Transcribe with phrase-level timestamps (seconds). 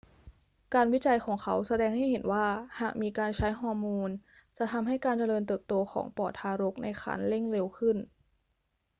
[0.73, 2.45] การวิจัยของเขาแสดงให้เห็นว่า
[2.79, 4.09] หากมีการใช้ฮอร์โมน
[4.57, 7.97] จะทำให้การเจริญเติบโตของปอดทารกในครรภ์เร่งเร็วขึ้น